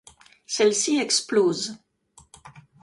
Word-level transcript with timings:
Celles-ci 0.47 0.99
explosent. 0.99 1.77